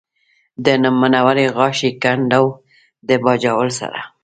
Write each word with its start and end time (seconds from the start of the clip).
د 0.65 0.67
منورې 0.99 1.47
غاښی 1.57 1.91
کنډو 2.03 2.45
د 3.07 3.09
باجوړ 3.23 3.67
سره 3.79 3.99